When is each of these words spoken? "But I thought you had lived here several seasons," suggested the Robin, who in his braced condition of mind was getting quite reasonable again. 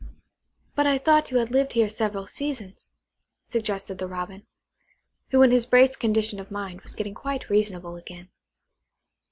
"But 0.73 0.87
I 0.87 0.97
thought 0.97 1.29
you 1.29 1.37
had 1.37 1.51
lived 1.51 1.73
here 1.73 1.87
several 1.87 2.25
seasons," 2.25 2.89
suggested 3.45 3.99
the 3.99 4.07
Robin, 4.07 4.47
who 5.29 5.43
in 5.43 5.51
his 5.51 5.67
braced 5.67 5.99
condition 5.99 6.39
of 6.39 6.49
mind 6.49 6.81
was 6.81 6.95
getting 6.95 7.13
quite 7.13 7.51
reasonable 7.51 7.95
again. 7.95 8.29